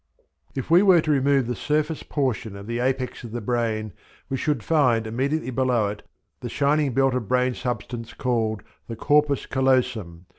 If 0.55 0.71
we 0.71 0.81
were 0.81 0.99
to 1.01 1.11
remove 1.11 1.45
the 1.45 1.55
surface 1.55 2.01
portion 2.01 2.55
of 2.55 2.65
the 2.65 2.79
apex 2.79 3.23
of 3.23 3.33
the 3.33 3.39
brain 3.39 3.93
we 4.29 4.35
should 4.37 4.63
find 4.63 5.05
immediately 5.05 5.51
below 5.51 5.89
it 5.89 6.01
the 6.39 6.49
shining 6.49 6.93
belt 6.95 7.13
of 7.13 7.27
brain 7.27 7.53
substance 7.53 8.15
called 8.15 8.63
the 8.87 8.95
"corpus 8.95 9.45
callosum." 9.45 10.25